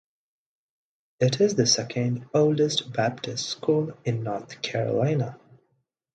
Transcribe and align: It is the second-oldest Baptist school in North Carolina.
It 1.19 1.39
is 1.41 1.53
the 1.53 1.67
second-oldest 1.67 2.91
Baptist 2.91 3.45
school 3.47 3.95
in 4.03 4.23
North 4.23 4.59
Carolina. 4.63 5.39